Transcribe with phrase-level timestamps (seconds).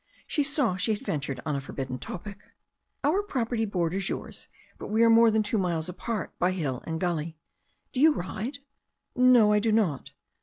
[0.25, 2.39] She saw she had ventured on a forbidden topic.
[3.03, 4.47] "Our property borders yours,
[4.79, 7.37] but we are more than two miles apart by hill and gully.
[7.93, 8.57] Do you ride?"
[9.15, 10.13] "No, I do not."